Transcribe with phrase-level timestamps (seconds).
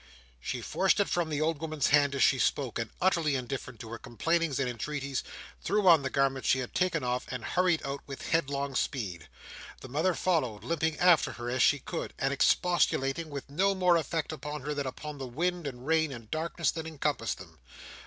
[0.39, 3.89] She forced it from the old woman's hand as she spoke, and utterly indifferent to
[3.91, 5.23] her complainings and entreaties,
[5.61, 9.27] threw on the garments she had taken off, and hurried out, with headlong speed.
[9.81, 14.31] The mother followed, limping after her as she could, and expostulating with no more effect
[14.31, 17.59] upon her than upon the wind and rain and darkness that encompassed them.